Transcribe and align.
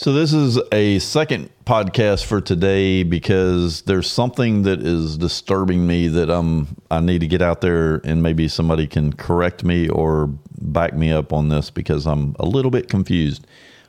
So 0.00 0.12
this 0.12 0.32
is 0.32 0.60
a 0.70 1.00
second 1.00 1.50
podcast 1.66 2.24
for 2.24 2.40
today 2.40 3.02
because 3.02 3.82
there's 3.82 4.08
something 4.08 4.62
that 4.62 4.80
is 4.80 5.18
disturbing 5.18 5.88
me 5.88 6.06
that 6.06 6.30
um 6.30 6.76
I 6.88 7.00
need 7.00 7.18
to 7.22 7.26
get 7.26 7.42
out 7.42 7.62
there 7.62 7.96
and 8.04 8.22
maybe 8.22 8.46
somebody 8.46 8.86
can 8.86 9.12
correct 9.12 9.64
me 9.64 9.88
or 9.88 10.28
back 10.60 10.94
me 10.94 11.10
up 11.10 11.32
on 11.32 11.48
this 11.48 11.70
because 11.70 12.06
I'm 12.06 12.36
a 12.38 12.46
little 12.46 12.70
bit 12.70 12.88
confused. 12.88 13.44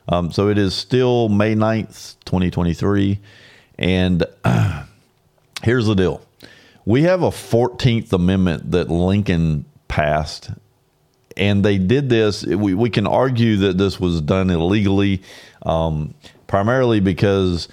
Um, 0.08 0.32
so 0.32 0.48
it 0.48 0.58
is 0.58 0.74
still 0.74 1.28
May 1.28 1.54
9th, 1.54 2.16
2023 2.24 3.20
and 3.78 4.24
here's 5.62 5.86
the 5.86 5.94
deal. 5.94 6.26
We 6.84 7.02
have 7.02 7.22
a 7.22 7.30
14th 7.30 8.12
amendment 8.12 8.72
that 8.72 8.90
Lincoln 8.90 9.64
passed 9.86 10.50
and 11.40 11.64
they 11.64 11.78
did 11.78 12.10
this. 12.10 12.44
We, 12.44 12.74
we 12.74 12.90
can 12.90 13.06
argue 13.06 13.56
that 13.56 13.78
this 13.78 13.98
was 13.98 14.20
done 14.20 14.50
illegally, 14.50 15.22
um, 15.62 16.14
primarily 16.46 17.00
because 17.00 17.66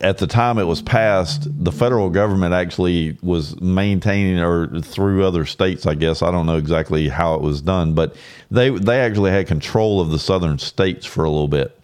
at 0.00 0.18
the 0.18 0.26
time 0.26 0.58
it 0.58 0.64
was 0.64 0.82
passed, 0.82 1.46
the 1.64 1.70
federal 1.70 2.10
government 2.10 2.52
actually 2.52 3.16
was 3.22 3.58
maintaining, 3.60 4.40
or 4.40 4.80
through 4.80 5.24
other 5.24 5.46
states, 5.46 5.86
I 5.86 5.94
guess. 5.94 6.20
I 6.20 6.32
don't 6.32 6.46
know 6.46 6.56
exactly 6.56 7.08
how 7.08 7.34
it 7.34 7.40
was 7.40 7.62
done, 7.62 7.94
but 7.94 8.16
they 8.50 8.70
they 8.70 8.98
actually 8.98 9.30
had 9.30 9.46
control 9.46 10.00
of 10.00 10.10
the 10.10 10.18
southern 10.18 10.58
states 10.58 11.06
for 11.06 11.22
a 11.22 11.30
little 11.30 11.46
bit, 11.46 11.78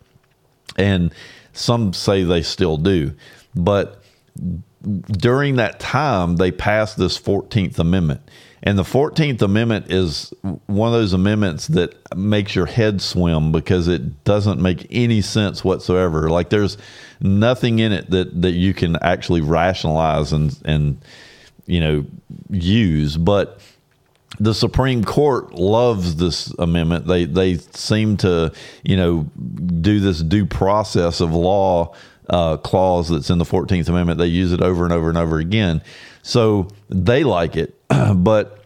and 0.77 1.15
some 1.53 1.93
say 1.93 2.25
they 2.25 2.43
still 2.43 2.77
do, 2.77 3.15
but 3.55 4.03
during 4.83 5.57
that 5.57 5.81
time 5.81 6.37
they 6.37 6.51
passed 6.51 6.97
this 6.97 7.17
Fourteenth 7.17 7.79
Amendment 7.79 8.23
and 8.63 8.79
the 8.79 8.83
14th 8.83 9.41
Amendment 9.43 9.91
is 9.91 10.33
one 10.67 10.89
of 10.89 10.93
those 10.93 11.13
amendments 11.13 11.69
that 11.69 11.95
makes 12.17 12.55
your 12.55 12.67
head 12.67 13.01
swim 13.01 13.53
because 13.53 13.87
it 13.87 14.25
doesn't 14.25 14.61
make 14.61 14.87
any 14.91 15.21
sense 15.21 15.63
whatsoever. 15.63 16.29
Like 16.29 16.51
there's 16.51 16.77
nothing 17.21 17.79
in 17.79 17.93
it 17.93 18.11
that, 18.11 18.43
that 18.43 18.53
you 18.53 18.75
can 18.75 18.97
actually 18.97 19.43
rationalize 19.43 20.33
and, 20.33 20.59
and, 20.65 20.99
you 21.67 21.81
know, 21.81 22.07
use. 22.51 23.17
But 23.17 23.61
the 24.41 24.55
Supreme 24.55 25.05
Court 25.05 25.55
loves 25.55 26.17
this 26.17 26.53
amendment. 26.59 27.07
They, 27.07 27.27
they 27.27 27.59
seem 27.59 28.17
to, 28.19 28.53
you 28.83 28.97
know, 28.97 29.23
do 29.81 30.01
this 30.01 30.21
due 30.21 30.47
process 30.47 31.21
of 31.21 31.33
law 31.33 31.95
uh, 32.29 32.57
clause 32.59 33.09
that's 33.09 33.31
in 33.31 33.39
the 33.39 33.45
14th 33.45 33.89
Amendment. 33.89 34.19
They 34.19 34.27
use 34.27 34.53
it 34.53 34.61
over 34.61 34.85
and 34.85 34.93
over 34.93 35.09
and 35.09 35.19
over 35.19 35.39
again. 35.39 35.83
So 36.23 36.69
they 36.89 37.25
like 37.25 37.57
it, 37.57 37.75
but 38.17 38.65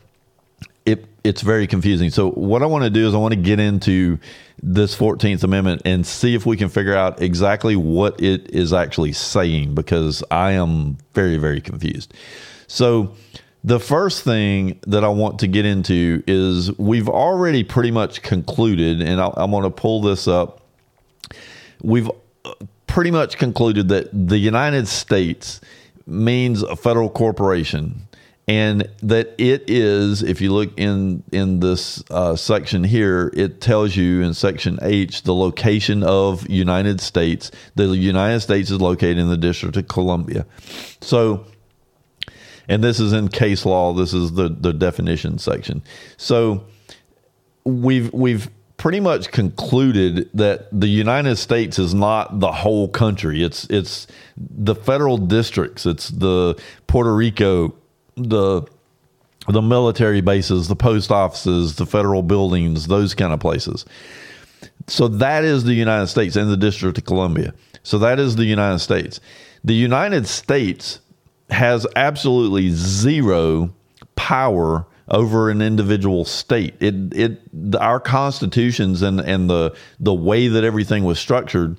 it 0.84 1.06
it's 1.24 1.42
very 1.42 1.66
confusing. 1.66 2.10
So 2.10 2.30
what 2.30 2.62
I 2.62 2.66
want 2.66 2.84
to 2.84 2.90
do 2.90 3.06
is 3.06 3.14
I 3.14 3.18
want 3.18 3.34
to 3.34 3.40
get 3.40 3.60
into 3.60 4.18
this 4.62 4.96
14th 4.96 5.42
Amendment 5.44 5.82
and 5.84 6.06
see 6.06 6.34
if 6.34 6.46
we 6.46 6.56
can 6.56 6.68
figure 6.68 6.94
out 6.94 7.20
exactly 7.22 7.76
what 7.76 8.20
it 8.20 8.50
is 8.50 8.72
actually 8.72 9.12
saying 9.12 9.74
because 9.74 10.22
I 10.30 10.52
am 10.52 10.98
very 11.14 11.36
very 11.36 11.60
confused. 11.60 12.14
So 12.66 13.14
the 13.64 13.78
first 13.78 14.24
thing 14.24 14.80
that 14.88 15.04
I 15.04 15.08
want 15.08 15.38
to 15.40 15.46
get 15.46 15.64
into 15.64 16.22
is 16.26 16.76
we've 16.78 17.08
already 17.08 17.62
pretty 17.62 17.92
much 17.92 18.22
concluded, 18.22 19.00
and 19.00 19.20
I, 19.20 19.32
I'm 19.36 19.52
going 19.52 19.62
to 19.62 19.70
pull 19.70 20.00
this 20.00 20.26
up. 20.26 20.62
We've 21.80 22.10
pretty 22.92 23.10
much 23.10 23.38
concluded 23.38 23.88
that 23.88 24.06
the 24.12 24.36
United 24.36 24.86
States 24.86 25.62
means 26.06 26.62
a 26.62 26.76
federal 26.76 27.08
corporation 27.08 28.06
and 28.46 28.86
that 29.02 29.34
it 29.38 29.64
is 29.66 30.22
if 30.22 30.42
you 30.42 30.52
look 30.52 30.70
in 30.78 31.22
in 31.32 31.60
this 31.60 32.04
uh, 32.10 32.36
section 32.36 32.84
here 32.84 33.32
it 33.34 33.62
tells 33.62 33.96
you 33.96 34.20
in 34.20 34.34
section 34.34 34.78
h 34.82 35.22
the 35.22 35.32
location 35.32 36.02
of 36.02 36.46
united 36.50 37.00
states. 37.00 37.50
The 37.76 37.96
united 37.96 38.40
states 38.40 38.70
is 38.70 38.78
located 38.78 39.16
in 39.16 39.30
the 39.30 39.38
district 39.38 39.78
of 39.78 39.88
columbia. 39.88 40.44
So 41.00 41.46
and 42.68 42.84
this 42.84 43.00
is 43.00 43.14
in 43.14 43.28
case 43.28 43.64
law. 43.64 43.94
This 43.94 44.12
is 44.12 44.32
the 44.32 44.50
the 44.50 44.74
definition 44.74 45.38
section. 45.38 45.82
So 46.18 46.66
we've 47.64 48.12
we've 48.12 48.50
pretty 48.82 48.98
much 48.98 49.30
concluded 49.30 50.28
that 50.34 50.66
the 50.72 50.88
United 50.88 51.36
States 51.36 51.78
is 51.78 51.94
not 51.94 52.40
the 52.40 52.50
whole 52.50 52.88
country. 52.88 53.40
It's 53.40 53.64
it's 53.70 54.08
the 54.36 54.74
federal 54.74 55.18
districts. 55.18 55.86
It's 55.86 56.08
the 56.08 56.60
Puerto 56.88 57.14
Rico, 57.14 57.76
the 58.16 58.62
the 59.46 59.62
military 59.62 60.20
bases, 60.20 60.66
the 60.66 60.74
post 60.74 61.12
offices, 61.12 61.76
the 61.76 61.86
federal 61.86 62.24
buildings, 62.24 62.88
those 62.88 63.14
kind 63.14 63.32
of 63.32 63.38
places. 63.38 63.84
So 64.88 65.06
that 65.06 65.44
is 65.44 65.62
the 65.62 65.74
United 65.74 66.08
States 66.08 66.34
and 66.34 66.50
the 66.50 66.56
District 66.56 66.98
of 66.98 67.04
Columbia. 67.04 67.54
So 67.84 67.98
that 67.98 68.18
is 68.18 68.34
the 68.34 68.46
United 68.46 68.80
States. 68.80 69.20
The 69.62 69.74
United 69.74 70.26
States 70.26 70.98
has 71.50 71.86
absolutely 71.94 72.70
zero 72.70 73.72
power 74.16 74.88
over 75.12 75.50
an 75.50 75.60
individual 75.60 76.24
state. 76.24 76.74
It 76.80 76.94
it 77.14 77.40
our 77.78 78.00
constitutions 78.00 79.02
and 79.02 79.20
and 79.20 79.48
the 79.48 79.76
the 80.00 80.14
way 80.14 80.48
that 80.48 80.64
everything 80.64 81.04
was 81.04 81.18
structured 81.18 81.76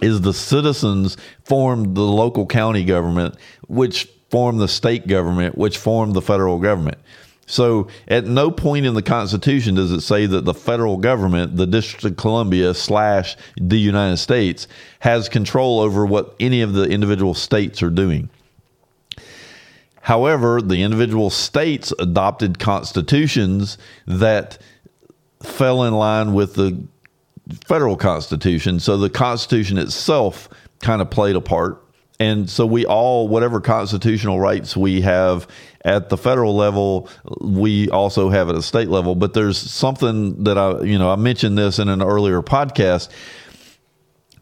is 0.00 0.20
the 0.20 0.32
citizens 0.32 1.16
formed 1.44 1.94
the 1.94 2.02
local 2.02 2.46
county 2.46 2.84
government, 2.84 3.36
which 3.68 4.08
formed 4.30 4.60
the 4.60 4.68
state 4.68 5.06
government, 5.06 5.58
which 5.58 5.76
formed 5.76 6.14
the 6.14 6.22
federal 6.22 6.58
government. 6.58 6.98
So 7.46 7.88
at 8.08 8.24
no 8.24 8.50
point 8.50 8.86
in 8.86 8.94
the 8.94 9.02
Constitution 9.02 9.74
does 9.74 9.90
it 9.90 10.00
say 10.00 10.26
that 10.26 10.44
the 10.44 10.54
federal 10.54 10.96
government, 10.96 11.56
the 11.56 11.66
District 11.66 12.04
of 12.04 12.16
Columbia 12.16 12.72
slash 12.72 13.36
the 13.60 13.78
United 13.78 14.16
States, 14.16 14.68
has 15.00 15.28
control 15.28 15.80
over 15.80 16.06
what 16.06 16.34
any 16.40 16.62
of 16.62 16.72
the 16.72 16.84
individual 16.84 17.34
states 17.34 17.82
are 17.82 17.90
doing. 17.90 18.30
However, 20.02 20.60
the 20.60 20.82
individual 20.82 21.30
states 21.30 21.92
adopted 21.98 22.58
constitutions 22.58 23.78
that 24.06 24.58
fell 25.40 25.84
in 25.84 25.94
line 25.94 26.34
with 26.34 26.54
the 26.54 26.82
federal 27.66 27.96
constitution. 27.96 28.80
So 28.80 28.96
the 28.96 29.08
constitution 29.08 29.78
itself 29.78 30.48
kind 30.80 31.00
of 31.02 31.10
played 31.10 31.36
a 31.36 31.40
part. 31.40 31.84
And 32.18 32.50
so 32.50 32.66
we 32.66 32.84
all, 32.84 33.28
whatever 33.28 33.60
constitutional 33.60 34.40
rights 34.40 34.76
we 34.76 35.02
have 35.02 35.46
at 35.84 36.08
the 36.08 36.16
federal 36.16 36.56
level, 36.56 37.08
we 37.40 37.88
also 37.90 38.28
have 38.28 38.48
at 38.48 38.56
a 38.56 38.62
state 38.62 38.88
level. 38.88 39.14
But 39.14 39.34
there's 39.34 39.56
something 39.58 40.42
that 40.42 40.58
I, 40.58 40.82
you 40.82 40.98
know, 40.98 41.10
I 41.10 41.16
mentioned 41.16 41.56
this 41.56 41.78
in 41.78 41.88
an 41.88 42.02
earlier 42.02 42.42
podcast. 42.42 43.08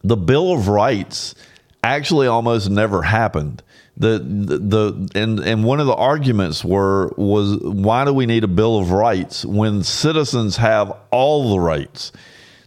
The 0.02 0.16
Bill 0.16 0.52
of 0.52 0.68
Rights 0.68 1.34
actually 1.82 2.26
almost 2.26 2.70
never 2.70 3.02
happened. 3.02 3.62
The, 3.96 4.18
the 4.18 4.58
the 4.58 5.08
and 5.14 5.40
and 5.40 5.64
one 5.64 5.78
of 5.78 5.86
the 5.86 5.94
arguments 5.94 6.64
were 6.64 7.08
was 7.16 7.58
why 7.58 8.04
do 8.04 8.14
we 8.14 8.24
need 8.24 8.44
a 8.44 8.48
bill 8.48 8.78
of 8.78 8.92
rights 8.92 9.44
when 9.44 9.82
citizens 9.82 10.56
have 10.56 10.96
all 11.10 11.50
the 11.50 11.60
rights 11.60 12.12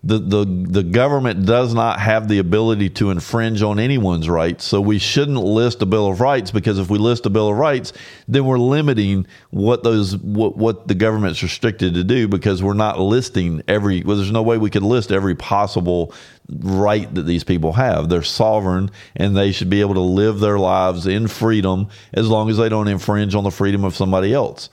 the, 0.06 0.20
the 0.20 0.46
the 0.46 0.84
government 0.84 1.46
does 1.46 1.74
not 1.74 1.98
have 1.98 2.28
the 2.28 2.40
ability 2.40 2.90
to 2.90 3.10
infringe 3.10 3.64
on 3.64 3.80
anyone's 3.80 4.28
rights. 4.28 4.66
So 4.66 4.82
we 4.82 5.00
shouldn't 5.00 5.38
list 5.38 5.82
a 5.82 5.86
bill 5.86 6.08
of 6.08 6.20
rights 6.20 6.52
because 6.52 6.78
if 6.78 6.90
we 6.90 6.98
list 6.98 7.26
a 7.26 7.30
bill 7.30 7.48
of 7.48 7.58
rights, 7.58 7.94
then 8.28 8.44
we're 8.44 8.60
limiting 8.60 9.26
what 9.52 9.84
those 9.84 10.18
what 10.18 10.58
what 10.58 10.90
the 10.90 10.96
government's 10.96 11.42
restricted 11.42 11.94
to 11.94 12.04
do 12.04 12.28
because 12.28 12.62
we're 12.62 12.74
not 12.74 13.00
listing 13.00 13.64
every. 13.70 14.04
Well, 14.04 14.18
there's 14.18 14.32
no 14.32 14.44
way 14.44 14.58
we 14.58 14.70
could 14.70 14.84
list 14.84 15.10
every 15.10 15.36
possible 15.36 16.14
right 16.50 17.14
that 17.16 17.24
these 17.24 17.46
people 17.46 17.72
have. 17.72 18.10
They're 18.10 18.24
sovereign 18.24 18.92
and 19.16 19.38
they 19.38 19.54
should 19.54 19.70
be 19.70 19.80
able 19.80 19.94
to 19.94 20.02
live 20.02 20.42
their 20.42 20.60
lives 20.60 21.08
in 21.08 21.30
freedom 21.30 21.88
as 22.14 22.28
long 22.28 22.50
as 22.50 22.58
they 22.58 22.68
don't 22.68 22.90
infringe 22.90 23.36
on 23.36 23.46
the 23.46 23.52
freedom 23.52 23.86
of 23.86 23.96
somebody 23.96 24.34
else. 24.34 24.70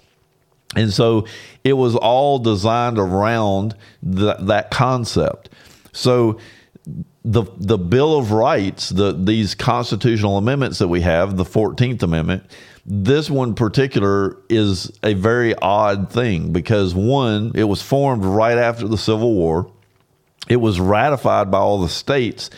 And 0.77 0.93
so 0.93 1.27
it 1.65 1.73
was 1.73 1.97
all 1.97 2.39
designed 2.39 2.99
around 2.99 3.75
th- 4.05 4.37
that 4.41 4.71
concept. 4.71 5.49
So 5.93 6.39
the 7.25 7.45
the 7.59 7.77
Bill 7.77 8.17
of 8.19 8.33
Rights, 8.33 8.89
the 8.89 9.13
these 9.13 9.55
constitutional 9.55 10.39
amendments 10.39 10.79
that 10.79 10.89
we 10.89 11.01
have, 11.03 11.37
the 11.37 11.45
Fourteenth 11.45 12.03
Amendment, 12.03 12.45
this 12.87 13.29
one 13.29 13.55
particular 13.55 14.37
is 14.49 14.91
a 15.03 15.15
very 15.15 15.55
odd 15.57 16.11
thing 16.11 16.53
because 16.53 16.95
one, 16.95 17.53
it 17.55 17.65
was 17.65 17.83
formed 17.83 18.25
right 18.25 18.57
after 18.57 18.89
the 18.89 18.99
Civil 18.99 19.35
War. 19.35 19.71
It 20.49 20.57
was 20.57 20.81
ratified 20.81 21.51
by 21.51 21.59
all 21.59 21.81
the 21.81 21.89
states, 21.89 22.51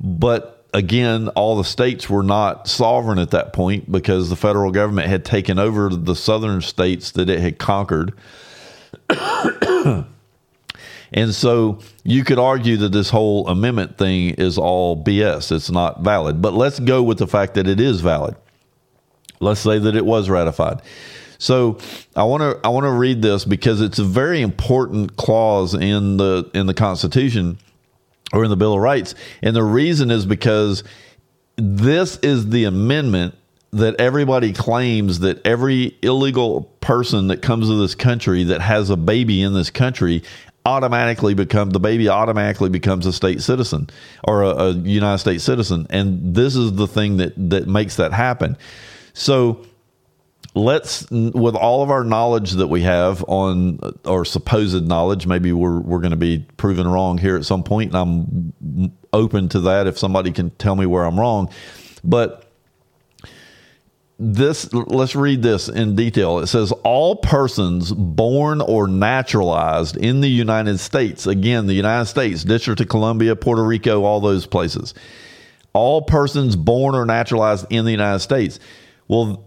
but 0.00 0.53
again, 0.74 1.28
all 1.28 1.56
the 1.56 1.64
states 1.64 2.10
were 2.10 2.22
not 2.22 2.68
sovereign 2.68 3.18
at 3.18 3.30
that 3.30 3.52
point 3.52 3.90
because 3.90 4.28
the 4.28 4.36
federal 4.36 4.72
government 4.72 5.08
had 5.08 5.24
taken 5.24 5.58
over 5.58 5.88
the 5.88 6.16
southern 6.16 6.60
states 6.60 7.12
that 7.12 7.30
it 7.30 7.40
had 7.40 7.58
conquered. 7.58 8.12
and 11.12 11.32
so 11.32 11.78
you 12.02 12.24
could 12.24 12.40
argue 12.40 12.76
that 12.78 12.90
this 12.90 13.08
whole 13.08 13.46
amendment 13.48 13.96
thing 13.96 14.30
is 14.30 14.58
all 14.58 15.02
BS. 15.02 15.52
It's 15.52 15.70
not 15.70 16.00
valid. 16.00 16.42
But 16.42 16.54
let's 16.54 16.80
go 16.80 17.02
with 17.02 17.18
the 17.18 17.28
fact 17.28 17.54
that 17.54 17.68
it 17.68 17.80
is 17.80 18.00
valid. 18.00 18.34
Let's 19.40 19.60
say 19.60 19.78
that 19.78 19.94
it 19.94 20.04
was 20.04 20.28
ratified. 20.28 20.82
So 21.38 21.78
I 22.16 22.24
want 22.24 22.42
to 22.42 22.58
I 22.64 22.70
want 22.70 22.84
to 22.84 22.92
read 22.92 23.20
this 23.20 23.44
because 23.44 23.80
it's 23.80 23.98
a 23.98 24.04
very 24.04 24.40
important 24.40 25.16
clause 25.16 25.74
in 25.74 26.16
the 26.16 26.50
in 26.54 26.66
the 26.66 26.74
Constitution 26.74 27.58
or 28.34 28.44
in 28.44 28.50
the 28.50 28.56
Bill 28.56 28.74
of 28.74 28.80
Rights. 28.80 29.14
And 29.42 29.54
the 29.54 29.62
reason 29.62 30.10
is 30.10 30.26
because 30.26 30.82
this 31.56 32.16
is 32.18 32.50
the 32.50 32.64
amendment 32.64 33.36
that 33.72 34.00
everybody 34.00 34.52
claims 34.52 35.20
that 35.20 35.44
every 35.46 35.96
illegal 36.02 36.62
person 36.80 37.28
that 37.28 37.42
comes 37.42 37.68
to 37.68 37.80
this 37.80 37.94
country 37.94 38.44
that 38.44 38.60
has 38.60 38.90
a 38.90 38.96
baby 38.96 39.42
in 39.42 39.54
this 39.54 39.70
country 39.70 40.22
automatically 40.66 41.34
become 41.34 41.70
the 41.70 41.80
baby 41.80 42.08
automatically 42.08 42.70
becomes 42.70 43.04
a 43.04 43.12
state 43.12 43.42
citizen 43.42 43.88
or 44.24 44.42
a, 44.42 44.48
a 44.48 44.72
United 44.72 45.18
States 45.18 45.44
citizen. 45.44 45.86
And 45.90 46.34
this 46.34 46.56
is 46.56 46.72
the 46.74 46.86
thing 46.86 47.18
that 47.18 47.32
that 47.50 47.66
makes 47.66 47.96
that 47.96 48.12
happen. 48.12 48.56
So 49.12 49.64
let's 50.54 51.10
with 51.10 51.56
all 51.56 51.82
of 51.82 51.90
our 51.90 52.04
knowledge 52.04 52.52
that 52.52 52.68
we 52.68 52.82
have 52.82 53.24
on 53.26 53.78
or 54.04 54.24
supposed 54.24 54.86
knowledge 54.86 55.26
maybe 55.26 55.52
we're 55.52 55.80
we're 55.80 55.98
going 55.98 56.12
to 56.12 56.16
be 56.16 56.46
proven 56.56 56.86
wrong 56.86 57.18
here 57.18 57.36
at 57.36 57.44
some 57.44 57.64
point 57.64 57.92
and 57.92 57.96
I'm 57.96 58.92
open 59.14 59.48
to 59.50 59.60
that 59.60 59.86
if 59.86 59.98
somebody 59.98 60.32
can 60.32 60.50
tell 60.50 60.76
me 60.76 60.84
where 60.86 61.04
I'm 61.04 61.18
wrong. 61.18 61.50
But 62.02 62.50
this 64.18 64.72
let's 64.72 65.16
read 65.16 65.42
this 65.42 65.68
in 65.68 65.96
detail. 65.96 66.38
It 66.38 66.46
says 66.46 66.72
all 66.84 67.16
persons 67.16 67.92
born 67.92 68.60
or 68.60 68.86
naturalized 68.86 69.96
in 69.96 70.20
the 70.20 70.28
United 70.28 70.78
States 70.78 71.26
again 71.26 71.66
the 71.66 71.74
United 71.74 72.06
States 72.06 72.44
District 72.44 72.80
of 72.80 72.88
Columbia 72.88 73.34
Puerto 73.34 73.64
Rico 73.64 74.04
all 74.04 74.20
those 74.20 74.46
places. 74.46 74.94
All 75.72 76.02
persons 76.02 76.54
born 76.54 76.94
or 76.94 77.04
naturalized 77.04 77.66
in 77.70 77.84
the 77.84 77.90
United 77.90 78.20
States. 78.20 78.60
Well 79.08 79.44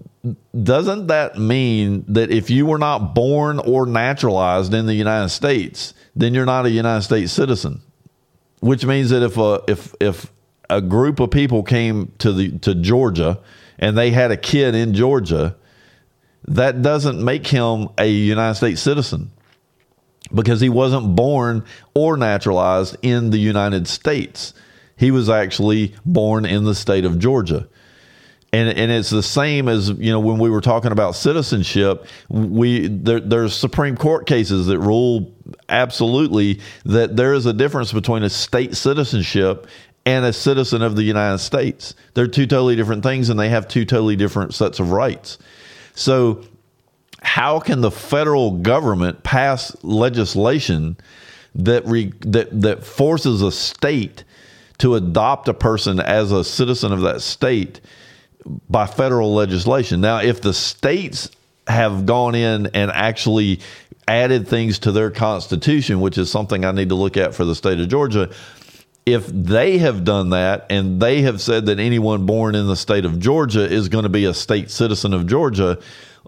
doesn't 0.64 1.08
that 1.08 1.38
mean 1.38 2.06
that 2.08 2.32
if 2.32 2.50
you 2.50 2.66
were 2.66 2.78
not 2.78 3.14
born 3.14 3.60
or 3.60 3.86
naturalized 3.86 4.74
in 4.74 4.86
the 4.86 4.94
United 4.94 5.30
States, 5.30 5.94
then 6.16 6.34
you're 6.34 6.46
not 6.46 6.66
a 6.66 6.70
United 6.70 7.04
States 7.04 7.32
citizen? 7.32 7.82
Which 8.60 8.86
means 8.86 9.12
that 9.12 9.24
if 9.24 9.38
a 9.38 9.62
if 9.68 9.94
if 10.00 10.32
a 10.70 10.82
group 10.82 11.20
of 11.20 11.32
people 11.32 11.64
came 11.64 12.12
to 12.20 12.34
the 12.34 12.58
to 12.60 12.74
Georgia 12.74 13.40
and 13.78 13.98
they 13.98 14.12
had 14.12 14.32
a 14.32 14.38
kid 14.38 14.74
in 14.74 14.94
Georgia, 14.94 15.56
that 16.48 16.82
doesn't 16.82 17.24
make 17.24 17.46
him 17.48 17.90
a 17.98 18.08
United 18.08 18.56
States 18.56 18.82
citizen 18.82 19.32
because 20.34 20.60
he 20.60 20.70
wasn't 20.70 21.16
born 21.16 21.64
or 21.94 22.18
naturalized 22.18 22.98
in 23.02 23.30
the 23.30 23.38
United 23.38 23.88
States. 23.88 24.54
He 24.96 25.12
was 25.12 25.30
actually 25.30 25.94
born 26.06 26.46
in 26.46 26.64
the 26.64 26.74
state 26.74 27.06
of 27.06 27.20
Georgia 27.20 27.68
and 28.54 28.70
and 28.70 28.92
it's 28.92 29.10
the 29.10 29.24
same 29.24 29.68
as 29.68 29.90
you 29.90 30.12
know 30.12 30.20
when 30.20 30.38
we 30.38 30.50
were 30.50 30.62
talking 30.62 30.92
about 30.92 31.16
citizenship 31.16 32.06
we 32.30 32.88
there, 32.88 33.20
there's 33.20 33.54
supreme 33.54 33.98
court 33.98 34.26
cases 34.26 34.68
that 34.68 34.80
rule 34.80 35.34
absolutely 35.70 36.60
that 36.86 37.18
there 37.18 37.34
is 37.34 37.46
a 37.46 37.54
difference 37.54 37.92
between 37.92 38.24
a 38.24 38.30
state 38.30 38.76
citizenship 38.76 39.68
and 40.08 40.24
a 40.24 40.32
citizen 40.32 40.82
of 40.82 40.96
the 40.96 41.04
United 41.04 41.40
States. 41.40 41.94
They're 42.14 42.30
two 42.30 42.48
totally 42.48 42.78
different 42.78 43.04
things 43.04 43.28
and 43.28 43.38
they 43.38 43.50
have 43.50 43.68
two 43.68 43.84
totally 43.84 44.16
different 44.16 44.54
sets 44.54 44.80
of 44.80 44.92
rights. 44.92 45.38
So 45.96 46.46
how 47.22 47.60
can 47.60 47.82
the 47.82 47.92
federal 47.92 48.52
government 48.52 49.24
pass 49.24 49.76
legislation 49.84 50.96
that 51.56 51.86
re, 51.86 52.14
that 52.22 52.62
that 52.62 52.86
forces 52.86 53.42
a 53.42 53.52
state 53.52 54.24
to 54.78 54.96
adopt 54.96 55.50
a 55.50 55.54
person 55.54 56.00
as 56.00 56.32
a 56.32 56.44
citizen 56.46 56.94
of 56.94 57.02
that 57.02 57.22
state 57.22 57.82
by 58.70 58.86
federal 58.86 59.34
legislation. 59.34 60.02
Now, 60.02 60.20
if 60.20 60.42
the 60.42 60.54
states 60.54 61.30
have 61.68 62.06
gone 62.06 62.36
in 62.36 62.68
and 62.68 62.92
actually 62.92 63.60
added 64.08 64.48
things 64.48 64.80
to 64.80 64.92
their 64.92 65.12
constitution, 65.12 66.00
which 66.00 66.18
is 66.18 66.32
something 66.32 66.64
I 66.64 66.72
need 66.72 66.90
to 66.90 66.96
look 66.96 67.18
at 67.18 67.36
for 67.36 67.46
the 67.46 67.56
state 67.56 67.80
of 67.80 67.90
Georgia, 67.90 68.30
if 69.06 69.28
they 69.28 69.78
have 69.78 70.04
done 70.04 70.32
that 70.32 70.66
and 70.70 71.02
they 71.02 71.22
have 71.22 71.42
said 71.42 71.66
that 71.68 71.80
anyone 71.80 72.26
born 72.26 72.56
in 72.56 72.68
the 72.68 72.76
state 72.76 73.06
of 73.06 73.20
Georgia 73.20 73.62
is 73.62 73.90
going 73.90 74.04
to 74.04 74.10
be 74.10 74.26
a 74.26 74.34
state 74.34 74.70
citizen 74.70 75.14
of 75.14 75.28
Georgia, 75.28 75.80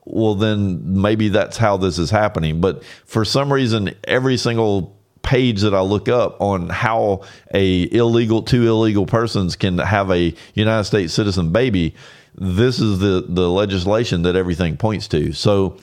well, 0.05 0.35
then 0.35 1.01
maybe 1.01 1.29
that's 1.29 1.57
how 1.57 1.77
this 1.77 1.97
is 1.97 2.09
happening. 2.09 2.61
But 2.61 2.83
for 3.05 3.23
some 3.23 3.51
reason, 3.51 3.95
every 4.05 4.37
single 4.37 4.98
page 5.21 5.61
that 5.61 5.73
I 5.73 5.81
look 5.81 6.09
up 6.09 6.39
on 6.41 6.69
how 6.69 7.21
a 7.53 7.83
illegal 7.93 8.41
two 8.41 8.67
illegal 8.67 9.05
persons 9.05 9.55
can 9.55 9.77
have 9.77 10.11
a 10.11 10.33
United 10.53 10.83
States 10.85 11.13
citizen 11.13 11.51
baby, 11.51 11.95
this 12.35 12.79
is 12.79 12.99
the 12.99 13.25
the 13.27 13.49
legislation 13.49 14.23
that 14.23 14.35
everything 14.35 14.77
points 14.77 15.07
to. 15.09 15.33
So 15.33 15.77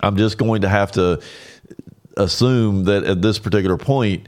I'm 0.00 0.16
just 0.16 0.38
going 0.38 0.62
to 0.62 0.68
have 0.68 0.92
to 0.92 1.20
assume 2.16 2.84
that 2.84 3.04
at 3.04 3.22
this 3.22 3.38
particular 3.38 3.76
point 3.76 4.26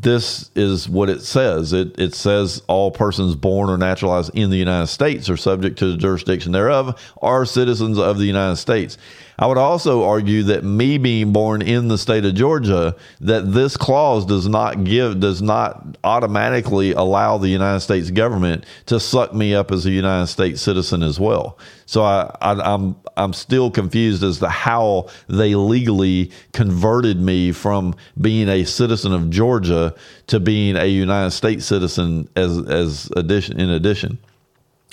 this 0.00 0.50
is 0.54 0.88
what 0.88 1.10
it 1.10 1.22
says. 1.22 1.72
It 1.72 1.98
it 1.98 2.14
says 2.14 2.62
all 2.68 2.90
persons 2.90 3.34
born 3.34 3.70
or 3.70 3.76
naturalized 3.76 4.30
in 4.34 4.50
the 4.50 4.56
United 4.56 4.86
States 4.86 5.28
are 5.28 5.36
subject 5.36 5.78
to 5.78 5.92
the 5.92 5.96
jurisdiction 5.96 6.52
thereof 6.52 7.00
are 7.20 7.44
citizens 7.44 7.98
of 7.98 8.18
the 8.18 8.26
United 8.26 8.56
States. 8.56 8.96
I 9.40 9.46
would 9.46 9.56
also 9.56 10.04
argue 10.04 10.42
that 10.44 10.64
me 10.64 10.98
being 10.98 11.32
born 11.32 11.62
in 11.62 11.88
the 11.88 11.96
state 11.96 12.26
of 12.26 12.34
Georgia, 12.34 12.94
that 13.22 13.52
this 13.52 13.74
clause 13.74 14.26
does 14.26 14.46
not 14.46 14.84
give, 14.84 15.18
does 15.18 15.40
not 15.40 15.96
automatically 16.04 16.92
allow 16.92 17.38
the 17.38 17.48
United 17.48 17.80
States 17.80 18.10
government 18.10 18.66
to 18.86 19.00
suck 19.00 19.32
me 19.32 19.54
up 19.54 19.72
as 19.72 19.86
a 19.86 19.90
United 19.90 20.26
States 20.26 20.60
citizen 20.60 21.02
as 21.02 21.18
well. 21.18 21.58
So 21.86 22.02
I, 22.02 22.36
I, 22.42 22.52
I'm 22.52 22.96
I'm 23.16 23.32
still 23.32 23.70
confused 23.70 24.22
as 24.22 24.38
to 24.38 24.48
how 24.48 25.08
they 25.28 25.54
legally 25.54 26.30
converted 26.52 27.20
me 27.20 27.52
from 27.52 27.94
being 28.20 28.48
a 28.48 28.64
citizen 28.64 29.12
of 29.12 29.30
Georgia 29.30 29.94
to 30.28 30.40
being 30.40 30.76
a 30.76 30.86
United 30.86 31.30
States 31.32 31.66
citizen 31.66 32.28
as 32.36 32.58
as 32.68 33.10
addition 33.16 33.60
in 33.60 33.70
addition. 33.70 34.18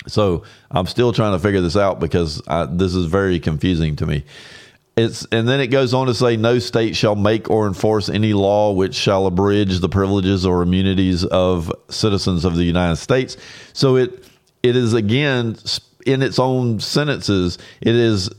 So 0.06 0.44
I'm 0.70 0.86
still 0.86 1.12
trying 1.12 1.32
to 1.32 1.38
figure 1.38 1.60
this 1.60 1.76
out 1.76 2.00
because 2.00 2.40
I, 2.48 2.66
this 2.66 2.94
is 2.94 3.06
very 3.06 3.38
confusing 3.40 3.96
to 3.96 4.06
me. 4.06 4.24
It's, 4.96 5.24
and 5.30 5.46
then 5.46 5.60
it 5.60 5.68
goes 5.68 5.94
on 5.94 6.08
to 6.08 6.14
say, 6.14 6.36
no 6.36 6.58
state 6.58 6.96
shall 6.96 7.14
make 7.14 7.50
or 7.50 7.68
enforce 7.68 8.08
any 8.08 8.32
law 8.32 8.72
which 8.72 8.96
shall 8.96 9.26
abridge 9.26 9.78
the 9.78 9.88
privileges 9.88 10.44
or 10.44 10.60
immunities 10.60 11.24
of 11.26 11.72
citizens 11.88 12.44
of 12.44 12.56
the 12.56 12.64
United 12.64 12.96
States. 12.96 13.36
So 13.74 13.96
it 13.96 14.24
it 14.62 14.74
is 14.74 14.94
again 14.94 15.56
in 16.08 16.22
its 16.22 16.38
own 16.38 16.80
sentences, 16.80 17.58
it 17.80 17.94
is 17.94 18.30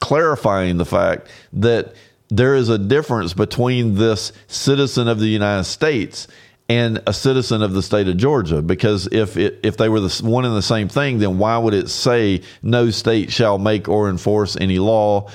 clarifying 0.00 0.78
the 0.78 0.86
fact 0.86 1.28
that 1.52 1.94
there 2.30 2.54
is 2.54 2.68
a 2.68 2.78
difference 2.78 3.34
between 3.34 3.94
this 3.94 4.32
citizen 4.46 5.08
of 5.08 5.20
the 5.20 5.26
United 5.26 5.64
States 5.64 6.26
and 6.68 7.02
a 7.06 7.12
citizen 7.12 7.62
of 7.62 7.72
the 7.72 7.82
state 7.82 8.08
of 8.08 8.16
Georgia. 8.16 8.62
Because 8.62 9.08
if 9.12 9.36
it, 9.36 9.60
if 9.62 9.76
they 9.76 9.88
were 9.88 10.00
the 10.00 10.22
one 10.24 10.44
and 10.44 10.56
the 10.56 10.62
same 10.62 10.88
thing, 10.88 11.18
then 11.18 11.38
why 11.38 11.56
would 11.58 11.74
it 11.74 11.88
say 11.88 12.42
no 12.62 12.90
state 12.90 13.30
shall 13.30 13.58
make 13.58 13.88
or 13.88 14.08
enforce 14.08 14.56
any 14.56 14.78
law? 14.78 15.30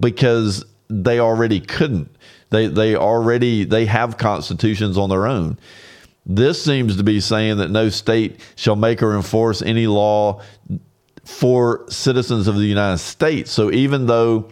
Because 0.00 0.64
they 0.88 1.20
already 1.20 1.60
couldn't. 1.60 2.14
They 2.50 2.66
they 2.66 2.96
already 2.96 3.64
they 3.64 3.86
have 3.86 4.16
constitutions 4.16 4.96
on 4.96 5.10
their 5.10 5.26
own. 5.26 5.58
This 6.26 6.62
seems 6.62 6.96
to 6.96 7.02
be 7.02 7.20
saying 7.20 7.56
that 7.56 7.70
no 7.70 7.88
state 7.88 8.40
shall 8.54 8.76
make 8.76 9.02
or 9.02 9.16
enforce 9.16 9.62
any 9.62 9.86
law 9.86 10.42
for 11.28 11.84
citizens 11.90 12.48
of 12.48 12.56
the 12.56 12.64
United 12.64 12.96
States. 12.98 13.50
So 13.50 13.70
even 13.70 14.06
though 14.06 14.48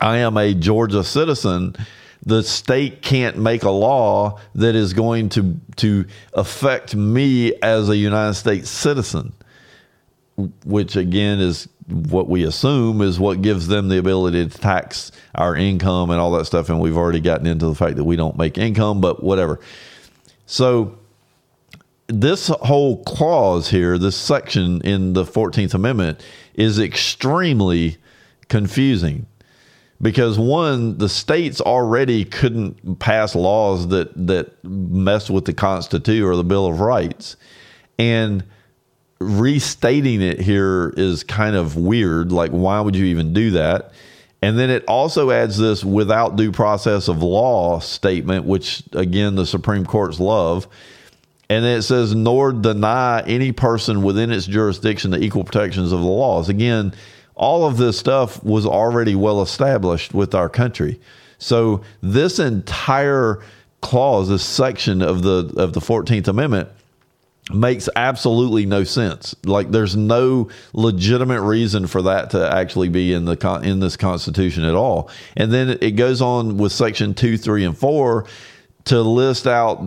I 0.00 0.16
am 0.18 0.38
a 0.38 0.54
Georgia 0.54 1.04
citizen, 1.04 1.76
the 2.24 2.42
state 2.42 3.02
can't 3.02 3.36
make 3.36 3.62
a 3.62 3.70
law 3.70 4.40
that 4.54 4.74
is 4.74 4.94
going 4.94 5.28
to 5.28 5.60
to 5.76 6.06
affect 6.32 6.96
me 6.96 7.54
as 7.56 7.90
a 7.90 7.96
United 7.96 8.34
States 8.34 8.70
citizen, 8.70 9.34
which 10.64 10.96
again 10.96 11.40
is 11.40 11.68
what 11.86 12.26
we 12.26 12.42
assume 12.44 13.02
is 13.02 13.20
what 13.20 13.42
gives 13.42 13.68
them 13.68 13.88
the 13.88 13.98
ability 13.98 14.48
to 14.48 14.58
tax 14.58 15.12
our 15.34 15.54
income 15.54 16.10
and 16.10 16.18
all 16.18 16.32
that 16.32 16.46
stuff. 16.46 16.70
And 16.70 16.80
we've 16.80 16.96
already 16.96 17.20
gotten 17.20 17.46
into 17.46 17.66
the 17.66 17.74
fact 17.74 17.96
that 17.96 18.04
we 18.04 18.16
don't 18.16 18.36
make 18.38 18.56
income, 18.56 19.02
but 19.02 19.22
whatever. 19.22 19.60
So 20.46 20.98
this 22.08 22.48
whole 22.48 23.02
clause 23.04 23.68
here, 23.68 23.98
this 23.98 24.16
section 24.16 24.80
in 24.80 25.12
the 25.12 25.24
14th 25.24 25.74
Amendment, 25.74 26.20
is 26.54 26.78
extremely 26.78 27.98
confusing 28.48 29.26
because 30.00 30.38
one, 30.38 30.96
the 30.98 31.08
states 31.08 31.60
already 31.60 32.24
couldn't 32.24 32.98
pass 32.98 33.34
laws 33.34 33.88
that 33.88 34.26
that 34.26 34.64
mess 34.64 35.28
with 35.28 35.44
the 35.44 35.52
Constitution 35.52 36.24
or 36.24 36.36
the 36.36 36.44
Bill 36.44 36.66
of 36.66 36.80
Rights, 36.80 37.36
and 37.98 38.44
restating 39.20 40.22
it 40.22 40.40
here 40.40 40.94
is 40.96 41.24
kind 41.24 41.56
of 41.56 41.76
weird. 41.76 42.30
Like, 42.30 42.52
why 42.52 42.80
would 42.80 42.94
you 42.94 43.06
even 43.06 43.32
do 43.32 43.50
that? 43.52 43.92
And 44.40 44.56
then 44.56 44.70
it 44.70 44.84
also 44.86 45.32
adds 45.32 45.58
this 45.58 45.84
without 45.84 46.36
due 46.36 46.52
process 46.52 47.08
of 47.08 47.22
law 47.22 47.80
statement, 47.80 48.44
which 48.44 48.84
again 48.92 49.34
the 49.34 49.46
Supreme 49.46 49.84
Courts 49.84 50.20
love. 50.20 50.68
And 51.50 51.64
then 51.64 51.78
it 51.78 51.82
says, 51.82 52.14
nor 52.14 52.52
deny 52.52 53.22
any 53.26 53.52
person 53.52 54.02
within 54.02 54.30
its 54.30 54.46
jurisdiction 54.46 55.12
the 55.12 55.22
equal 55.22 55.44
protections 55.44 55.92
of 55.92 56.00
the 56.00 56.06
laws. 56.06 56.50
Again, 56.50 56.92
all 57.34 57.66
of 57.66 57.78
this 57.78 57.98
stuff 57.98 58.42
was 58.44 58.66
already 58.66 59.14
well 59.14 59.40
established 59.40 60.12
with 60.12 60.34
our 60.34 60.48
country. 60.48 61.00
So 61.38 61.82
this 62.02 62.38
entire 62.38 63.42
clause, 63.80 64.28
this 64.28 64.44
section 64.44 65.00
of 65.00 65.22
the 65.22 65.54
of 65.56 65.72
the 65.72 65.80
Fourteenth 65.80 66.28
Amendment 66.28 66.68
makes 67.50 67.88
absolutely 67.96 68.66
no 68.66 68.84
sense. 68.84 69.34
Like 69.44 69.70
there's 69.70 69.96
no 69.96 70.50
legitimate 70.74 71.40
reason 71.40 71.86
for 71.86 72.02
that 72.02 72.30
to 72.30 72.54
actually 72.54 72.88
be 72.90 73.14
in 73.14 73.24
the 73.24 73.60
in 73.62 73.80
this 73.80 73.96
Constitution 73.96 74.64
at 74.64 74.74
all. 74.74 75.08
And 75.36 75.50
then 75.50 75.78
it 75.80 75.92
goes 75.92 76.20
on 76.20 76.58
with 76.58 76.72
Section 76.72 77.14
two, 77.14 77.38
three, 77.38 77.64
and 77.64 77.78
four 77.78 78.26
to 78.88 79.02
list 79.02 79.46
out 79.46 79.78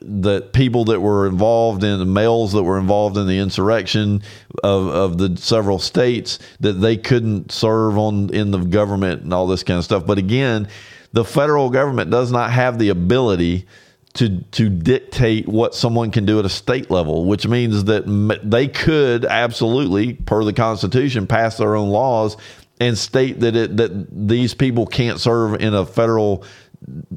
the 0.00 0.48
people 0.52 0.86
that 0.86 1.00
were 1.00 1.26
involved 1.26 1.84
in 1.84 1.98
the 1.98 2.06
males 2.06 2.52
that 2.52 2.62
were 2.62 2.78
involved 2.78 3.16
in 3.16 3.26
the 3.26 3.38
insurrection 3.38 4.22
of, 4.64 4.88
of 4.88 5.18
the 5.18 5.36
several 5.36 5.78
states 5.78 6.38
that 6.60 6.74
they 6.74 6.96
couldn't 6.96 7.52
serve 7.52 7.98
on 7.98 8.30
in 8.30 8.50
the 8.50 8.58
government 8.58 9.22
and 9.22 9.34
all 9.34 9.46
this 9.46 9.62
kind 9.62 9.78
of 9.78 9.84
stuff. 9.84 10.06
But 10.06 10.16
again, 10.16 10.68
the 11.12 11.24
federal 11.24 11.68
government 11.70 12.10
does 12.10 12.32
not 12.32 12.50
have 12.50 12.78
the 12.78 12.88
ability 12.88 13.66
to 14.14 14.40
to 14.52 14.70
dictate 14.70 15.46
what 15.46 15.74
someone 15.74 16.10
can 16.10 16.24
do 16.24 16.38
at 16.38 16.46
a 16.46 16.50
state 16.50 16.90
level, 16.90 17.26
which 17.26 17.46
means 17.46 17.84
that 17.84 18.40
they 18.42 18.68
could 18.68 19.26
absolutely, 19.26 20.14
per 20.14 20.42
the 20.44 20.54
Constitution, 20.54 21.26
pass 21.26 21.58
their 21.58 21.76
own 21.76 21.90
laws 21.90 22.38
and 22.80 22.96
state 22.96 23.40
that 23.40 23.56
it 23.56 23.76
that 23.76 24.06
these 24.10 24.54
people 24.54 24.86
can't 24.86 25.20
serve 25.20 25.60
in 25.60 25.74
a 25.74 25.86
federal 25.86 26.44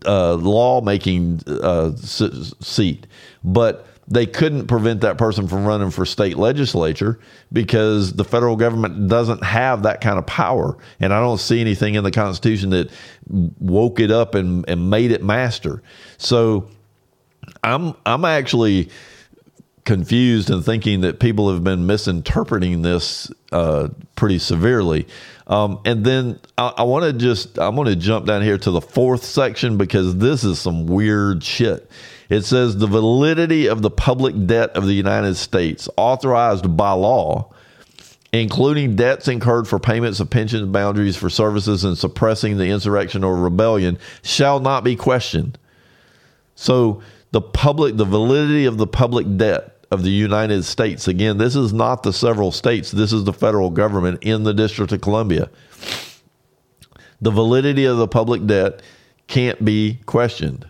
uh, 0.05 0.35
lawmaking 0.35 1.41
uh, 1.47 1.95
seat, 1.95 3.07
but 3.43 3.85
they 4.07 4.25
couldn't 4.25 4.65
prevent 4.65 5.01
that 5.01 5.19
person 5.19 5.47
from 5.47 5.65
running 5.65 5.91
for 5.91 6.03
state 6.03 6.35
legislature 6.35 7.19
because 7.53 8.13
the 8.13 8.23
federal 8.23 8.55
government 8.55 9.07
doesn't 9.07 9.43
have 9.43 9.83
that 9.83 10.01
kind 10.01 10.17
of 10.17 10.25
power. 10.25 10.77
And 10.99 11.13
I 11.13 11.19
don't 11.19 11.37
see 11.37 11.61
anything 11.61 11.93
in 11.93 12.03
the 12.03 12.11
Constitution 12.11 12.71
that 12.71 12.89
woke 13.27 13.99
it 13.99 14.09
up 14.09 14.33
and, 14.33 14.67
and 14.67 14.89
made 14.89 15.11
it 15.11 15.23
master. 15.23 15.83
So 16.17 16.69
I'm 17.63 17.93
I'm 18.05 18.25
actually 18.25 18.89
confused 19.89 20.51
and 20.51 20.63
thinking 20.63 21.01
that 21.01 21.19
people 21.19 21.51
have 21.51 21.63
been 21.63 21.87
misinterpreting 21.87 22.83
this 22.83 23.31
uh, 23.51 23.87
pretty 24.15 24.37
severely. 24.37 25.07
Um, 25.47 25.81
and 25.83 26.05
then 26.05 26.39
I, 26.59 26.73
I 26.77 26.83
want 26.83 27.05
to 27.05 27.13
just 27.13 27.57
I 27.57 27.69
want 27.69 27.89
to 27.89 27.95
jump 27.95 28.27
down 28.27 28.43
here 28.43 28.59
to 28.59 28.69
the 28.69 28.81
fourth 28.81 29.23
section 29.23 29.77
because 29.77 30.17
this 30.17 30.43
is 30.43 30.59
some 30.59 30.85
weird 30.85 31.43
shit. 31.43 31.89
It 32.29 32.43
says 32.43 32.77
the 32.77 32.85
validity 32.85 33.65
of 33.65 33.81
the 33.81 33.89
public 33.89 34.45
debt 34.45 34.69
of 34.77 34.85
the 34.85 34.93
United 34.93 35.33
States 35.33 35.89
authorized 35.97 36.77
by 36.77 36.91
law, 36.91 37.51
including 38.31 38.95
debts 38.95 39.27
incurred 39.27 39.67
for 39.67 39.79
payments 39.79 40.19
of 40.19 40.29
pensions, 40.29 40.71
boundaries 40.71 41.17
for 41.17 41.31
services, 41.31 41.83
and 41.83 41.97
suppressing 41.97 42.59
the 42.59 42.67
insurrection 42.67 43.23
or 43.23 43.35
rebellion, 43.35 43.97
shall 44.21 44.59
not 44.59 44.83
be 44.83 44.95
questioned. 44.95 45.57
So 46.53 47.01
the 47.31 47.41
public, 47.41 47.97
the 47.97 48.05
validity 48.05 48.65
of 48.65 48.77
the 48.77 48.85
public 48.85 49.25
debt 49.35 49.78
of 49.91 50.03
the 50.03 50.11
United 50.11 50.63
States. 50.63 51.07
Again, 51.07 51.37
this 51.37 51.55
is 51.55 51.73
not 51.73 52.03
the 52.03 52.13
several 52.13 52.51
states, 52.51 52.91
this 52.91 53.11
is 53.11 53.23
the 53.23 53.33
federal 53.33 53.69
government 53.69 54.23
in 54.23 54.43
the 54.43 54.53
District 54.53 54.91
of 54.91 55.01
Columbia. 55.01 55.49
The 57.21 57.31
validity 57.31 57.85
of 57.85 57.97
the 57.97 58.07
public 58.07 58.45
debt 58.45 58.81
can't 59.27 59.63
be 59.63 59.99
questioned. 60.05 60.67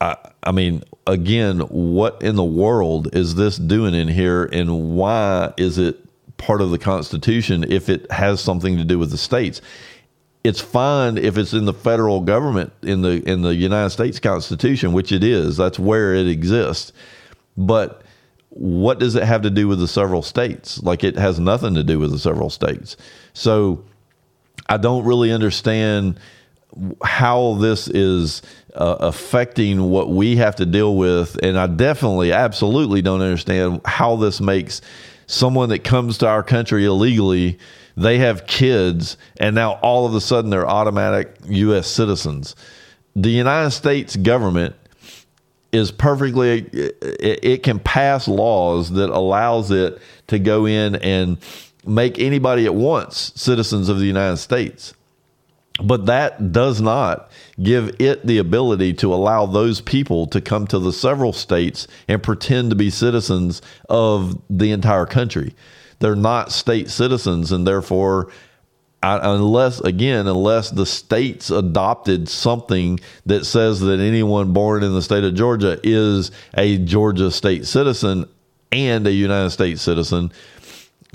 I, 0.00 0.16
I 0.42 0.52
mean, 0.52 0.82
again, 1.06 1.60
what 1.60 2.22
in 2.22 2.36
the 2.36 2.44
world 2.44 3.14
is 3.14 3.34
this 3.34 3.56
doing 3.56 3.94
in 3.94 4.08
here, 4.08 4.44
and 4.44 4.96
why 4.96 5.52
is 5.56 5.78
it 5.78 5.98
part 6.36 6.60
of 6.60 6.70
the 6.70 6.78
Constitution 6.78 7.64
if 7.70 7.88
it 7.88 8.10
has 8.10 8.40
something 8.40 8.76
to 8.76 8.84
do 8.84 8.98
with 8.98 9.10
the 9.10 9.18
states? 9.18 9.60
It's 10.44 10.60
fine 10.60 11.18
if 11.18 11.38
it's 11.38 11.52
in 11.52 11.66
the 11.66 11.72
federal 11.72 12.20
government 12.20 12.72
in 12.82 13.02
the 13.02 13.22
in 13.28 13.42
the 13.42 13.54
United 13.54 13.90
States 13.90 14.18
Constitution, 14.18 14.92
which 14.92 15.12
it 15.12 15.22
is. 15.22 15.56
That's 15.56 15.78
where 15.78 16.14
it 16.14 16.26
exists. 16.26 16.92
But 17.56 18.02
what 18.48 18.98
does 18.98 19.14
it 19.14 19.22
have 19.22 19.42
to 19.42 19.50
do 19.50 19.68
with 19.68 19.78
the 19.78 19.88
several 19.88 20.22
states? 20.22 20.82
Like 20.82 21.04
it 21.04 21.16
has 21.16 21.38
nothing 21.38 21.74
to 21.74 21.84
do 21.84 21.98
with 21.98 22.10
the 22.10 22.18
several 22.18 22.50
states. 22.50 22.96
So 23.34 23.84
I 24.68 24.76
don't 24.76 25.04
really 25.04 25.32
understand 25.32 26.18
how 27.02 27.54
this 27.54 27.88
is 27.88 28.42
uh, 28.74 28.96
affecting 29.00 29.90
what 29.90 30.08
we 30.08 30.36
have 30.36 30.56
to 30.56 30.66
deal 30.66 30.96
with, 30.96 31.38
and 31.42 31.58
I 31.58 31.66
definitely, 31.66 32.32
absolutely 32.32 33.02
don't 33.02 33.20
understand 33.20 33.82
how 33.84 34.16
this 34.16 34.40
makes 34.40 34.80
someone 35.26 35.68
that 35.70 35.84
comes 35.84 36.18
to 36.18 36.28
our 36.28 36.42
country 36.42 36.84
illegally 36.84 37.58
they 37.96 38.18
have 38.18 38.46
kids, 38.46 39.16
and 39.38 39.54
now 39.54 39.72
all 39.82 40.06
of 40.06 40.14
a 40.14 40.20
sudden 40.20 40.50
they're 40.50 40.68
automatic 40.68 41.36
U.S. 41.48 41.86
citizens. 41.86 42.56
The 43.14 43.30
United 43.30 43.72
States 43.72 44.16
government 44.16 44.74
is 45.72 45.90
perfectly 45.90 46.60
it, 46.72 47.62
can 47.62 47.78
pass 47.78 48.28
laws 48.28 48.90
that 48.92 49.10
allows 49.10 49.70
it 49.70 50.00
to 50.28 50.38
go 50.38 50.66
in 50.66 50.96
and 50.96 51.38
make 51.84 52.18
anybody 52.18 52.64
it 52.64 52.74
wants 52.74 53.32
citizens 53.40 53.88
of 53.88 53.98
the 53.98 54.06
United 54.06 54.36
States. 54.36 54.94
But 55.80 56.06
that 56.06 56.52
does 56.52 56.80
not 56.80 57.30
give 57.62 57.96
it 57.98 58.26
the 58.26 58.38
ability 58.38 58.94
to 58.94 59.14
allow 59.14 59.46
those 59.46 59.80
people 59.80 60.26
to 60.26 60.40
come 60.40 60.66
to 60.66 60.78
the 60.78 60.92
several 60.92 61.32
states 61.32 61.88
and 62.08 62.22
pretend 62.22 62.70
to 62.70 62.76
be 62.76 62.90
citizens 62.90 63.62
of 63.88 64.40
the 64.50 64.70
entire 64.72 65.06
country. 65.06 65.54
They're 65.98 66.16
not 66.16 66.52
state 66.52 66.90
citizens, 66.90 67.52
and 67.52 67.66
therefore, 67.66 68.30
unless 69.02 69.80
again, 69.80 70.26
unless 70.26 70.70
the 70.70 70.86
states 70.86 71.50
adopted 71.50 72.28
something 72.28 73.00
that 73.26 73.46
says 73.46 73.80
that 73.80 74.00
anyone 74.00 74.52
born 74.52 74.82
in 74.82 74.92
the 74.92 75.02
state 75.02 75.24
of 75.24 75.34
Georgia 75.34 75.78
is 75.82 76.30
a 76.54 76.78
Georgia 76.78 77.30
state 77.30 77.66
citizen 77.66 78.28
and 78.72 79.06
a 79.06 79.12
United 79.12 79.50
States 79.50 79.82
citizen, 79.82 80.32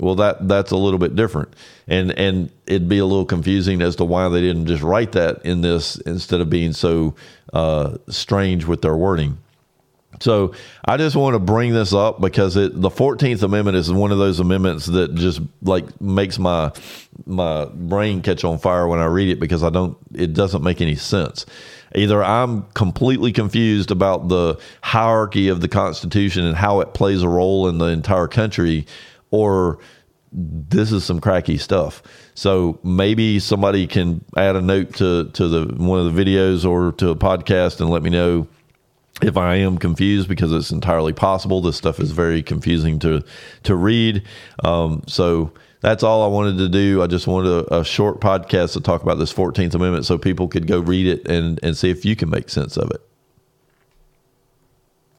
well, 0.00 0.14
that 0.16 0.46
that's 0.46 0.70
a 0.70 0.76
little 0.76 0.98
bit 0.98 1.16
different, 1.16 1.54
and 1.88 2.12
and 2.12 2.50
it'd 2.66 2.88
be 2.88 2.98
a 2.98 3.04
little 3.04 3.24
confusing 3.24 3.82
as 3.82 3.96
to 3.96 4.04
why 4.04 4.28
they 4.28 4.40
didn't 4.40 4.66
just 4.66 4.82
write 4.82 5.12
that 5.12 5.44
in 5.44 5.60
this 5.60 5.96
instead 6.00 6.40
of 6.40 6.48
being 6.48 6.72
so 6.72 7.14
uh, 7.52 7.98
strange 8.08 8.64
with 8.64 8.82
their 8.82 8.96
wording. 8.96 9.38
So 10.20 10.52
I 10.84 10.96
just 10.96 11.16
want 11.16 11.34
to 11.34 11.38
bring 11.38 11.72
this 11.72 11.92
up 11.92 12.20
because 12.20 12.56
it, 12.56 12.80
the 12.80 12.90
Fourteenth 12.90 13.42
Amendment 13.42 13.76
is 13.76 13.92
one 13.92 14.12
of 14.12 14.18
those 14.18 14.40
amendments 14.40 14.86
that 14.86 15.14
just 15.14 15.40
like 15.62 16.00
makes 16.00 16.38
my 16.38 16.72
my 17.26 17.66
brain 17.66 18.22
catch 18.22 18.44
on 18.44 18.58
fire 18.58 18.86
when 18.86 19.00
I 19.00 19.06
read 19.06 19.28
it 19.28 19.40
because 19.40 19.62
I 19.62 19.70
don't 19.70 19.96
it 20.14 20.32
doesn't 20.32 20.62
make 20.62 20.80
any 20.80 20.96
sense. 20.96 21.44
Either 21.94 22.22
I'm 22.22 22.62
completely 22.74 23.32
confused 23.32 23.90
about 23.90 24.28
the 24.28 24.58
hierarchy 24.82 25.48
of 25.48 25.60
the 25.60 25.68
Constitution 25.68 26.44
and 26.44 26.56
how 26.56 26.80
it 26.80 26.94
plays 26.94 27.22
a 27.22 27.28
role 27.28 27.68
in 27.68 27.78
the 27.78 27.86
entire 27.86 28.28
country, 28.28 28.86
or 29.30 29.78
this 30.32 30.92
is 30.92 31.04
some 31.04 31.20
cracky 31.20 31.56
stuff. 31.56 32.02
So 32.34 32.78
maybe 32.82 33.38
somebody 33.38 33.86
can 33.86 34.24
add 34.36 34.56
a 34.56 34.62
note 34.62 34.94
to 34.96 35.30
to 35.30 35.48
the 35.48 35.74
one 35.74 36.04
of 36.04 36.14
the 36.14 36.24
videos 36.24 36.68
or 36.68 36.92
to 36.92 37.10
a 37.10 37.16
podcast 37.16 37.80
and 37.80 37.90
let 37.90 38.02
me 38.02 38.10
know 38.10 38.46
if 39.22 39.36
I 39.36 39.56
am 39.56 39.78
confused 39.78 40.28
because 40.28 40.52
it's 40.52 40.70
entirely 40.70 41.12
possible. 41.12 41.60
This 41.60 41.76
stuff 41.76 41.98
is 42.00 42.12
very 42.12 42.42
confusing 42.42 42.98
to 43.00 43.24
to 43.64 43.74
read. 43.74 44.22
Um, 44.64 45.02
so 45.06 45.52
that's 45.80 46.02
all 46.02 46.22
I 46.22 46.26
wanted 46.26 46.58
to 46.58 46.68
do. 46.68 47.02
I 47.02 47.06
just 47.06 47.26
wanted 47.26 47.50
a, 47.50 47.78
a, 47.78 47.84
short 47.84 48.20
podcast 48.20 48.72
to 48.72 48.80
talk 48.80 49.02
about 49.02 49.18
this 49.18 49.32
Fourteenth 49.32 49.74
Amendment 49.74 50.04
so 50.06 50.18
people 50.18 50.48
could 50.48 50.66
go 50.66 50.80
read 50.80 51.06
it 51.06 51.28
and 51.28 51.58
and 51.62 51.76
see 51.76 51.90
if 51.90 52.04
you 52.04 52.16
can 52.16 52.30
make 52.30 52.48
sense 52.48 52.76
of 52.76 52.90
it. 52.90 53.07